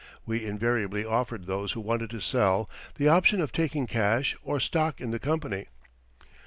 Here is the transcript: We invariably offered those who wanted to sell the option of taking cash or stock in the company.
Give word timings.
We 0.25 0.43
invariably 0.47 1.05
offered 1.05 1.45
those 1.45 1.73
who 1.73 1.79
wanted 1.79 2.09
to 2.09 2.19
sell 2.21 2.67
the 2.95 3.07
option 3.07 3.39
of 3.39 3.51
taking 3.51 3.85
cash 3.85 4.35
or 4.41 4.59
stock 4.59 4.99
in 4.99 5.11
the 5.11 5.19
company. 5.19 5.67